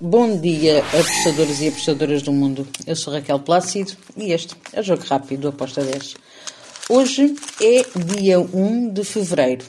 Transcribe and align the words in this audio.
Bom 0.00 0.40
dia, 0.40 0.80
apostadores 0.80 1.60
e 1.60 1.68
apostadoras 1.68 2.20
do 2.20 2.32
mundo. 2.32 2.66
Eu 2.84 2.96
sou 2.96 3.12
Raquel 3.14 3.38
Plácido 3.38 3.92
e 4.16 4.32
este 4.32 4.56
é 4.72 4.80
o 4.80 4.82
Jogo 4.82 5.04
Rápido 5.04 5.42
do 5.42 5.48
Aposta 5.50 5.84
10. 5.84 6.16
Hoje 6.90 7.32
é 7.62 7.84
dia 8.16 8.40
1 8.40 8.92
de 8.92 9.04
fevereiro. 9.04 9.64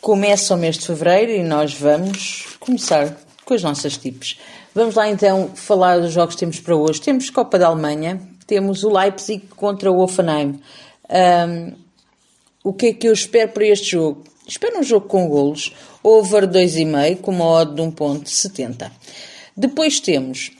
Começa 0.00 0.54
o 0.54 0.56
mês 0.56 0.78
de 0.78 0.86
fevereiro 0.86 1.32
e 1.32 1.42
nós 1.42 1.74
vamos 1.74 2.46
começar 2.58 3.14
com 3.44 3.52
as 3.52 3.62
nossas 3.62 3.98
tipos. 3.98 4.40
Vamos 4.74 4.94
lá 4.94 5.06
então 5.06 5.50
falar 5.54 5.98
dos 5.98 6.14
jogos 6.14 6.34
que 6.34 6.40
temos 6.40 6.58
para 6.58 6.74
hoje. 6.74 6.98
Temos 7.02 7.28
Copa 7.28 7.58
da 7.58 7.66
Alemanha, 7.66 8.22
temos 8.46 8.84
o 8.84 8.90
Leipzig 8.90 9.48
contra 9.54 9.92
o 9.92 9.98
Offenheim. 9.98 10.58
Um, 11.10 11.74
o 12.64 12.72
que 12.72 12.86
é 12.86 12.92
que 12.92 13.08
eu 13.08 13.12
espero 13.12 13.52
para 13.52 13.66
este 13.66 13.92
jogo? 13.92 14.22
Espero 14.46 14.78
um 14.78 14.82
jogo 14.82 15.06
com 15.06 15.28
golos, 15.28 15.72
over 16.02 16.46
2,5 16.46 17.20
com 17.20 17.30
uma 17.30 17.44
odd 17.44 17.74
de 17.74 17.82
1.70. 17.82 18.90
Depois 19.56 20.00
temos 20.00 20.52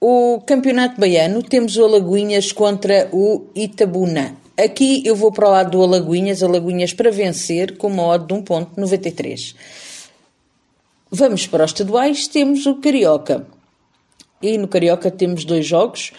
o 0.00 0.40
Campeonato 0.46 1.00
Baiano, 1.00 1.42
temos 1.42 1.76
o 1.76 1.84
Alagoinhas 1.84 2.50
contra 2.50 3.08
o 3.12 3.46
Itabuna. 3.54 4.36
Aqui 4.58 5.02
eu 5.06 5.16
vou 5.16 5.32
para 5.32 5.48
o 5.48 5.50
lado 5.50 5.70
do 5.70 5.82
Alagoinhas, 5.82 6.42
Alagoinhas 6.42 6.92
para 6.92 7.10
vencer 7.10 7.76
com 7.76 7.86
uma 7.86 8.06
odd 8.06 8.26
de 8.26 8.34
1.93. 8.34 9.54
Vamos 11.10 11.46
para 11.46 11.64
os 11.64 11.70
estaduais, 11.70 12.26
temos 12.26 12.66
o 12.66 12.76
Carioca. 12.76 13.46
E 14.40 14.58
no 14.58 14.66
Carioca 14.66 15.10
temos 15.10 15.44
dois 15.44 15.66
jogos, 15.66 16.12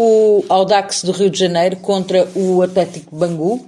o 0.00 0.44
Audax 0.48 1.02
do 1.02 1.10
Rio 1.10 1.28
de 1.28 1.36
Janeiro 1.36 1.76
contra 1.78 2.28
o 2.36 2.62
Atlético 2.62 3.16
Bangu. 3.16 3.66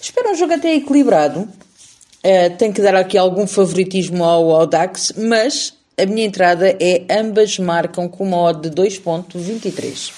Espero 0.00 0.30
um 0.30 0.36
jogo 0.36 0.52
até 0.52 0.72
equilibrado. 0.76 1.40
Uh, 1.40 2.56
tenho 2.56 2.72
que 2.72 2.80
dar 2.80 2.94
aqui 2.94 3.18
algum 3.18 3.48
favoritismo 3.48 4.22
ao 4.22 4.52
Audax, 4.52 5.12
mas 5.16 5.74
a 5.98 6.06
minha 6.06 6.24
entrada 6.24 6.68
é 6.80 7.04
ambas 7.10 7.58
marcam 7.58 8.08
com 8.08 8.22
uma 8.22 8.36
odd 8.42 8.70
de 8.70 8.80
2.23. 8.80 10.12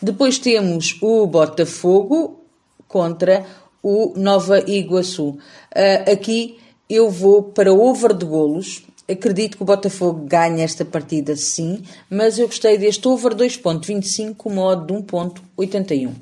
Depois 0.00 0.38
temos 0.38 0.96
o 1.02 1.26
Botafogo 1.26 2.46
contra 2.88 3.44
o 3.82 4.14
Nova 4.16 4.58
Iguaçu. 4.60 5.28
Uh, 5.28 6.10
aqui 6.10 6.58
eu 6.88 7.10
vou 7.10 7.42
para 7.42 7.74
over 7.74 8.14
de 8.14 8.24
golos. 8.24 8.82
Acredito 9.06 9.58
que 9.58 9.62
o 9.62 9.66
Botafogo 9.66 10.24
ganhe 10.24 10.62
esta 10.62 10.82
partida 10.82 11.36
sim, 11.36 11.82
mas 12.08 12.38
eu 12.38 12.46
gostei 12.46 12.78
deste 12.78 13.06
over 13.06 13.34
2.25 13.34 14.34
com 14.34 14.50
modo 14.50 14.86
de 14.86 14.94
1.81. 14.94 16.12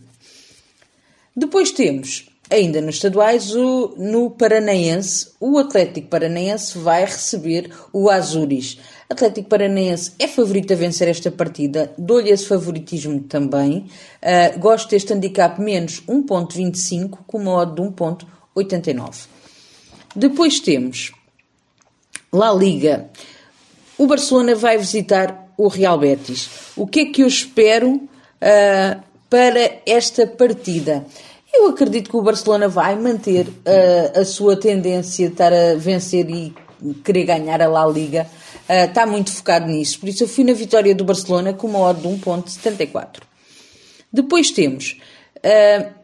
Depois 1.35 1.71
temos, 1.71 2.29
ainda 2.51 2.81
nos 2.81 2.97
estaduais, 2.97 3.55
o, 3.55 3.95
no 3.97 4.31
Paranaense, 4.31 5.31
o 5.39 5.59
Atlético 5.59 6.09
Paranaense 6.09 6.77
vai 6.77 7.05
receber 7.05 7.71
o 7.93 8.11
Azuris. 8.11 8.79
Atlético 9.09 9.49
Paranaense 9.49 10.13
é 10.19 10.27
favorito 10.27 10.73
a 10.73 10.77
vencer 10.77 11.07
esta 11.07 11.31
partida, 11.31 11.93
dou-lhe 11.97 12.31
esse 12.31 12.47
favoritismo 12.47 13.21
também. 13.21 13.87
Uh, 14.21 14.59
gosto 14.59 14.91
deste 14.91 15.13
handicap 15.13 15.61
menos 15.61 16.03
1.25 16.03 17.19
com 17.29 17.39
modo 17.39 17.81
de 17.81 17.89
1.89. 17.89 19.27
Depois 20.17 20.59
temos 20.59 21.13
La 22.33 22.51
Liga. 22.51 23.11
O 23.99 24.07
Barcelona 24.07 24.55
vai 24.55 24.79
visitar 24.79 25.53
o 25.57 25.69
Real 25.69 25.99
Betis. 25.99 26.49
O 26.75 26.87
que 26.87 27.01
é 27.01 27.05
que 27.07 27.23
eu 27.23 27.27
espero 27.27 27.97
uh, 27.97 29.03
para 29.29 29.81
esta 29.85 30.27
partida? 30.27 31.05
Eu 31.53 31.69
acredito 31.69 32.09
que 32.09 32.17
o 32.17 32.23
Barcelona 32.23 32.69
vai 32.69 32.97
manter 32.97 33.47
uh, 33.47 34.21
a 34.21 34.25
sua 34.25 34.57
tendência 34.57 35.27
de 35.27 35.33
estar 35.35 35.53
a 35.53 35.75
vencer 35.77 36.29
e 36.31 36.55
querer 37.05 37.25
ganhar 37.25 37.61
a 37.61 37.69
La 37.69 37.87
Liga. 37.87 38.27
Uh, 38.67 38.89
está 38.89 39.05
muito 39.05 39.31
focado 39.31 39.67
nisso. 39.67 40.01
Por 40.01 40.09
isso 40.09 40.25
eu 40.25 40.29
fui 40.29 40.43
na 40.43 40.55
vitória 40.55 40.95
do 40.95 41.05
Barcelona 41.05 41.53
com 41.53 41.67
uma 41.67 41.81
odd 41.81 42.01
de 42.01 42.09
1.74. 42.09 43.21
Depois 44.11 44.51
temos 44.51 44.99
uh, 45.37 46.02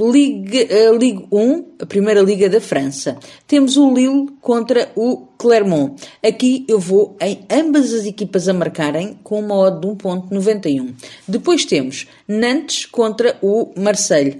Ligue, 0.00 0.68
uh, 0.70 0.96
Ligue 0.96 1.26
1, 1.30 1.64
a 1.80 1.86
primeira 1.86 2.20
liga 2.22 2.48
da 2.48 2.60
França. 2.60 3.18
Temos 3.46 3.76
o 3.76 3.92
Lille 3.92 4.28
contra 4.40 4.90
o 4.96 5.26
Clermont. 5.38 6.00
Aqui 6.22 6.64
eu 6.68 6.78
vou 6.78 7.16
em 7.20 7.44
ambas 7.50 7.92
as 7.92 8.06
equipas 8.06 8.48
a 8.48 8.52
marcarem 8.52 9.18
com 9.22 9.40
uma 9.40 9.56
odd 9.56 9.80
de 9.80 9.86
1.91. 9.86 10.94
Depois 11.28 11.64
temos 11.64 12.06
Nantes 12.26 12.86
contra 12.86 13.36
o 13.42 13.72
Marseille. 13.76 14.38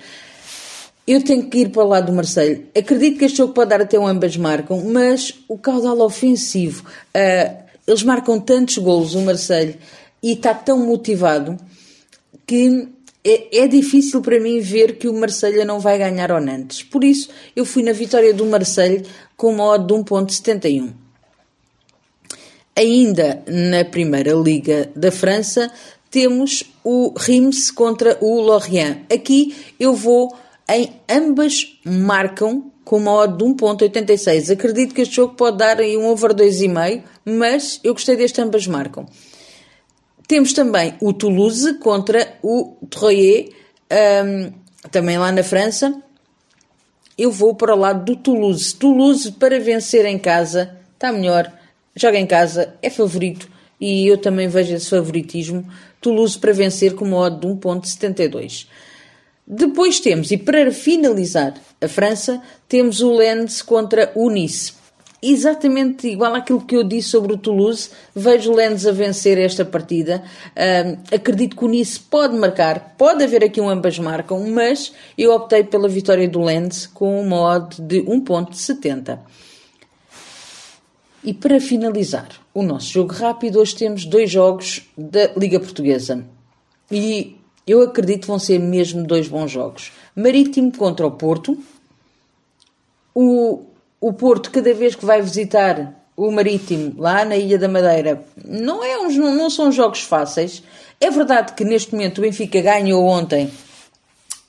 Eu 1.06 1.22
tenho 1.24 1.48
que 1.50 1.58
ir 1.58 1.70
para 1.70 1.84
o 1.84 1.88
lado 1.88 2.06
do 2.06 2.12
Marseille. 2.12 2.66
Acredito 2.76 3.18
que 3.18 3.24
este 3.24 3.38
jogo 3.38 3.52
pode 3.52 3.70
dar 3.70 3.80
até 3.80 3.98
um 3.98 4.06
ambas 4.06 4.36
marcam, 4.36 4.82
mas 4.84 5.34
o 5.48 5.58
caudal 5.58 6.00
ofensivo, 6.00 6.84
uh, 6.86 7.56
eles 7.86 8.02
marcam 8.02 8.38
tantos 8.38 8.78
golos, 8.78 9.14
o 9.14 9.20
Marseille, 9.22 9.76
e 10.22 10.32
está 10.32 10.54
tão 10.54 10.78
motivado 10.78 11.58
que 12.46 12.88
é, 13.24 13.58
é, 13.62 13.68
difícil 13.68 14.22
para 14.22 14.40
mim 14.40 14.60
ver 14.60 14.96
que 14.96 15.08
o 15.08 15.12
Marselha 15.12 15.64
não 15.64 15.78
vai 15.78 15.98
ganhar 15.98 16.32
ao 16.32 16.40
Nantes. 16.40 16.82
Por 16.82 17.04
isso, 17.04 17.28
eu 17.54 17.64
fui 17.64 17.82
na 17.82 17.92
vitória 17.92 18.32
do 18.32 18.46
Marselha 18.46 19.02
com 19.36 19.52
uma 19.52 19.64
odd 19.64 19.86
de 19.86 19.94
1.71. 19.94 20.92
Ainda 22.76 23.42
na 23.46 23.84
Primeira 23.84 24.32
Liga 24.32 24.90
da 24.96 25.12
França, 25.12 25.70
temos 26.10 26.64
o 26.82 27.12
Reims 27.16 27.70
contra 27.70 28.16
o 28.20 28.40
Lorient. 28.40 29.00
Aqui 29.12 29.54
eu 29.78 29.94
vou 29.94 30.34
em 30.68 30.90
ambas 31.08 31.78
marcam 31.84 32.70
com 32.84 32.96
uma 32.96 33.12
odd 33.12 33.36
de 33.36 33.44
1.86. 33.44 34.52
Acredito 34.52 34.94
que 34.94 35.02
este 35.02 35.16
jogo 35.16 35.34
pode 35.34 35.58
dar 35.58 35.78
aí 35.78 35.96
um 35.96 36.06
over 36.06 36.34
2,5, 36.34 37.02
mas 37.24 37.80
eu 37.84 37.92
gostei 37.92 38.16
deste 38.16 38.40
ambas 38.40 38.66
marcam. 38.66 39.06
Temos 40.30 40.52
também 40.52 40.94
o 41.00 41.12
Toulouse 41.12 41.74
contra 41.80 42.38
o 42.40 42.76
Troyes, 42.88 43.50
um, 43.90 44.52
também 44.88 45.18
lá 45.18 45.32
na 45.32 45.42
França. 45.42 46.00
Eu 47.18 47.32
vou 47.32 47.52
para 47.52 47.74
o 47.74 47.76
lado 47.76 48.04
do 48.04 48.14
Toulouse. 48.14 48.72
Toulouse 48.76 49.32
para 49.32 49.58
vencer 49.58 50.04
em 50.04 50.16
casa 50.16 50.78
está 50.94 51.10
melhor, 51.10 51.52
joga 51.96 52.16
em 52.16 52.28
casa, 52.28 52.76
é 52.80 52.88
favorito 52.88 53.50
e 53.80 54.06
eu 54.06 54.18
também 54.18 54.46
vejo 54.46 54.72
esse 54.72 54.88
favoritismo. 54.88 55.68
Toulouse 56.00 56.38
para 56.38 56.52
vencer 56.52 56.94
com 56.94 57.06
uma 57.06 57.28
de 57.28 57.48
1.72. 57.48 58.68
Depois 59.44 59.98
temos, 59.98 60.30
e 60.30 60.36
para 60.36 60.70
finalizar 60.70 61.54
a 61.80 61.88
França, 61.88 62.40
temos 62.68 63.00
o 63.00 63.12
Lens 63.12 63.62
contra 63.62 64.12
o 64.14 64.30
Nice 64.30 64.74
exatamente 65.22 66.08
igual 66.08 66.34
àquilo 66.34 66.60
que 66.60 66.76
eu 66.76 66.82
disse 66.82 67.08
sobre 67.08 67.32
o 67.32 67.38
Toulouse. 67.38 67.90
Vejo 68.14 68.52
o 68.52 68.54
Lens 68.56 68.86
a 68.86 68.92
vencer 68.92 69.38
esta 69.38 69.64
partida. 69.64 70.22
Acredito 71.12 71.56
que 71.56 71.64
o 71.64 71.68
Nice 71.68 72.00
pode 72.00 72.36
marcar, 72.36 72.94
pode 72.96 73.22
haver 73.22 73.44
aqui 73.44 73.60
um 73.60 73.68
ambas 73.68 73.98
marcam, 73.98 74.48
mas 74.48 74.92
eu 75.16 75.32
optei 75.32 75.64
pela 75.64 75.88
vitória 75.88 76.28
do 76.28 76.40
Lens 76.40 76.86
com 76.86 77.20
uma 77.20 77.40
odd 77.40 77.80
de 77.80 78.02
1.70. 78.02 79.18
E 81.22 81.34
para 81.34 81.60
finalizar 81.60 82.28
o 82.54 82.62
nosso 82.62 82.90
jogo 82.90 83.12
rápido, 83.12 83.60
hoje 83.60 83.76
temos 83.76 84.06
dois 84.06 84.30
jogos 84.30 84.88
da 84.96 85.30
Liga 85.36 85.60
Portuguesa. 85.60 86.24
E 86.90 87.36
eu 87.66 87.82
acredito 87.82 88.22
que 88.22 88.26
vão 88.26 88.38
ser 88.38 88.58
mesmo 88.58 89.06
dois 89.06 89.28
bons 89.28 89.50
jogos. 89.50 89.92
Marítimo 90.16 90.72
contra 90.72 91.06
o 91.06 91.10
Porto. 91.10 91.58
O 93.14 93.66
o 94.00 94.12
Porto, 94.12 94.50
cada 94.50 94.72
vez 94.72 94.94
que 94.94 95.04
vai 95.04 95.20
visitar 95.20 95.94
o 96.16 96.30
Marítimo, 96.30 96.94
lá 96.98 97.24
na 97.24 97.36
Ilha 97.36 97.58
da 97.58 97.68
Madeira, 97.68 98.24
não, 98.44 98.82
é 98.82 98.98
uns, 98.98 99.16
não, 99.16 99.50
são 99.50 99.70
jogos 99.70 100.02
fáceis. 100.02 100.62
É 101.00 101.10
verdade 101.10 101.52
que 101.52 101.64
neste 101.64 101.92
momento 101.92 102.18
o 102.18 102.22
Benfica 102.22 102.60
ganhou 102.60 103.04
ontem 103.04 103.50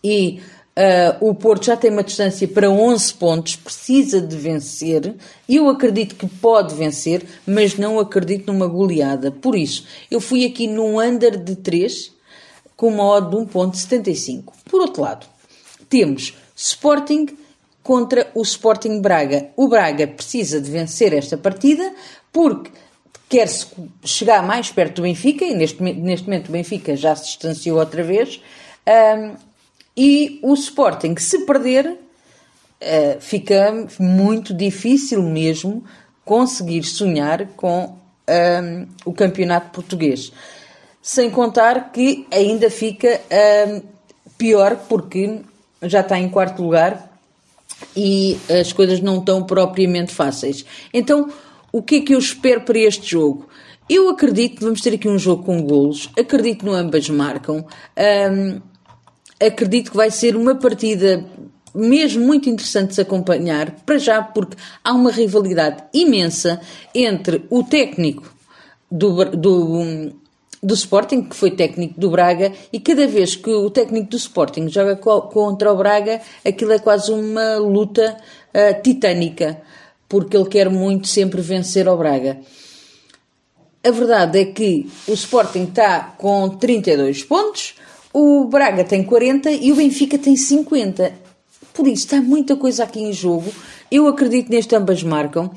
e 0.04 0.42
uh, 0.78 1.30
o 1.30 1.34
Porto 1.34 1.66
já 1.66 1.78
tem 1.78 1.92
uma 1.92 2.04
distância 2.04 2.48
para 2.48 2.70
11 2.70 3.14
pontos, 3.14 3.56
precisa 3.56 4.20
de 4.20 4.36
vencer. 4.36 5.16
Eu 5.48 5.70
acredito 5.70 6.16
que 6.16 6.28
pode 6.28 6.76
vencer, 6.76 7.24
mas 7.46 7.78
não 7.78 8.00
acredito 8.00 8.52
numa 8.52 8.68
goleada. 8.68 9.32
Por 9.32 9.56
isso, 9.56 9.86
eu 10.10 10.20
fui 10.20 10.46
aqui 10.46 10.68
num 10.68 11.00
under 11.00 11.38
de 11.38 11.56
3 11.56 12.12
com 12.76 12.88
uma 12.88 13.06
odd 13.06 13.30
de 13.30 13.38
1.75. 13.38 14.54
Por 14.70 14.82
outro 14.82 15.04
lado, 15.04 15.26
temos 15.88 16.34
Sporting 16.56 17.28
contra 17.92 18.32
o 18.34 18.42
Sporting 18.42 19.02
Braga. 19.02 19.50
O 19.58 19.68
Braga 19.68 20.08
precisa 20.08 20.62
de 20.62 20.72
vencer 20.72 21.12
esta 21.14 21.38
partida 21.38 21.94
porque 22.32 22.72
quer 23.28 23.50
-se 23.50 23.68
chegar 24.02 24.42
mais 24.42 24.72
perto 24.72 24.96
do 24.96 25.02
Benfica, 25.02 25.44
e 25.44 25.54
neste, 25.54 25.84
neste 25.84 26.26
momento 26.26 26.48
o 26.48 26.54
Benfica 26.54 26.96
já 26.96 27.14
se 27.18 27.26
distanciou 27.26 27.78
outra 27.78 28.02
vez, 28.02 28.42
um, 28.88 29.36
e 29.98 30.40
o 30.42 30.54
Sporting, 30.54 31.18
se 31.18 31.40
perder, 31.40 31.86
uh, 31.86 33.20
fica 33.20 33.86
muito 34.00 34.54
difícil 34.54 35.22
mesmo 35.22 35.84
conseguir 36.24 36.84
sonhar 36.84 37.46
com 37.58 37.98
um, 38.26 38.88
o 39.04 39.12
campeonato 39.12 39.72
português. 39.72 40.32
Sem 41.02 41.30
contar 41.30 41.92
que 41.92 42.26
ainda 42.32 42.70
fica 42.70 43.20
um, 43.68 43.82
pior 44.38 44.78
porque 44.88 45.42
já 45.82 46.00
está 46.00 46.18
em 46.18 46.30
quarto 46.30 46.64
lugar 46.64 47.11
e 47.96 48.38
as 48.50 48.72
coisas 48.74 49.00
não 49.00 49.20
estão 49.20 49.44
propriamente 49.44 50.14
fáceis. 50.14 50.66
Então, 50.94 51.30
o 51.72 51.82
que 51.82 51.96
é 51.96 52.02
que 52.02 52.14
eu 52.14 52.20
espero 52.20 52.62
para 52.62 52.80
este 52.80 53.10
jogo? 53.10 53.48
Eu 53.90 54.10
acredito 54.10 54.58
que 54.58 54.64
vamos 54.64 54.82
ter 54.82 54.94
aqui 54.94 55.08
um 55.08 55.20
jogo 55.20 55.44
com 55.44 55.62
golos, 55.64 56.10
acredito 56.18 56.66
que 56.66 56.70
ambas 56.72 57.10
marcam, 57.10 57.66
um, 58.32 58.62
acredito 59.46 59.92
que 59.92 59.98
vai 59.98 60.10
ser 60.10 60.36
uma 60.36 60.56
partida 60.56 61.26
mesmo 61.74 62.26
muito 62.26 62.50
interessante 62.50 62.90
de 62.90 62.96
se 62.96 63.02
acompanhar, 63.02 63.72
para 63.86 63.98
já 63.98 64.22
porque 64.22 64.58
há 64.84 64.94
uma 64.94 65.12
rivalidade 65.12 65.84
imensa 65.94 66.62
entre 66.94 67.46
o 67.50 67.64
técnico 67.64 68.34
do, 68.90 69.26
do, 69.26 70.12
do 70.64 70.74
Sporting, 70.74 71.24
que 71.24 71.36
foi 71.36 71.52
técnico 71.52 72.00
do 72.00 72.12
Braga, 72.12 72.52
e 72.72 72.80
cada 72.80 73.08
vez 73.08 73.36
que 73.36 73.50
o 73.50 73.70
técnico 73.70 74.12
do 74.12 74.18
Sporting 74.18 74.70
joga 74.70 74.96
contra 74.96 75.74
o 75.74 75.78
Braga, 75.78 76.22
aquilo 76.46 76.72
é 76.72 76.80
quase 76.80 77.12
uma 77.12 77.56
luta 77.58 78.16
uh, 78.54 78.82
titânica, 78.82 79.62
porque 80.08 80.38
ele 80.38 80.48
quer 80.48 80.70
muito 80.70 81.08
sempre 81.08 81.42
vencer 81.42 81.88
o 81.88 81.98
Braga. 81.98 82.40
A 83.84 83.90
verdade 83.90 84.40
é 84.40 84.46
que 84.46 84.88
o 85.08 85.14
Sporting 85.14 85.64
está 85.64 86.14
com 86.18 86.50
32 86.50 87.24
pontos, 87.24 87.74
o 88.14 88.46
Braga 88.46 88.84
tem 88.84 89.04
40 89.04 89.50
e 89.50 89.72
o 89.72 89.76
Benfica 89.76 90.18
tem 90.20 90.36
50. 90.36 91.12
Por 91.74 91.88
isso, 91.88 92.06
está 92.06 92.22
muita 92.22 92.56
coisa 92.56 92.84
aqui 92.84 93.02
em 93.02 93.14
jogo. 93.14 93.52
Eu 93.90 94.08
acredito 94.08 94.50
neste 94.50 94.76
ambas 94.76 95.02
marcam, 95.02 95.50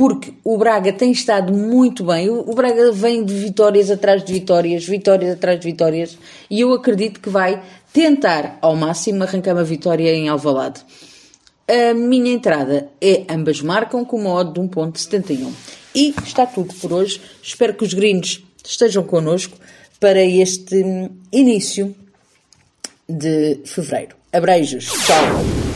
porque 0.00 0.32
o 0.42 0.56
Braga 0.56 0.94
tem 0.94 1.12
estado 1.12 1.52
muito 1.52 2.04
bem. 2.04 2.30
O, 2.30 2.54
Braga 2.54 2.90
vem 2.90 3.22
de 3.22 3.34
vitórias 3.34 3.90
atrás 3.90 4.24
de 4.24 4.32
vitórias, 4.32 4.86
vitórias 4.86 5.34
atrás 5.34 5.60
de 5.60 5.70
vitórias, 5.70 6.16
e 6.48 6.62
eu 6.62 6.72
acredito 6.72 7.20
que 7.20 7.28
vai 7.28 7.62
tentar 7.92 8.56
ao 8.62 8.74
máximo 8.74 9.22
arrancar 9.22 9.52
uma 9.52 9.62
vitória 9.62 10.10
em 10.10 10.26
Alvalade. 10.30 10.80
A 11.68 11.92
minha 11.92 12.32
entrada 12.32 12.88
é 12.98 13.26
ambas 13.28 13.60
marcam 13.60 14.02
com 14.02 14.16
uma 14.16 14.32
odd 14.32 14.54
de 14.54 14.60
1.71. 14.60 15.52
E 15.94 16.14
está 16.24 16.46
tudo 16.46 16.72
por 16.76 16.94
hoje. 16.94 17.20
Espero 17.42 17.74
que 17.74 17.84
os 17.84 17.92
gringos 17.92 18.42
estejam 18.64 19.04
connosco 19.04 19.58
para 20.00 20.24
este 20.24 20.82
início 21.30 21.94
de 23.06 23.60
fevereiro. 23.66 24.16
Abreijos. 24.32 24.86
Tchau. 24.86 25.69